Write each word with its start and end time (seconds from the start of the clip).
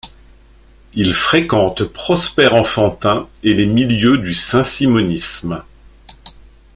Il 0.95 1.13
fréquente 1.13 1.83
Prosper 1.83 2.47
Enfantin 2.53 3.27
et 3.43 3.53
les 3.53 3.67
milieux 3.67 4.17
du 4.17 4.33
Saint-simonisme. 4.33 5.63